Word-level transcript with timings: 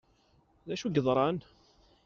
D 0.67 0.69
acu 0.73 0.85
i 0.87 0.91
yeḍran? 0.95 1.37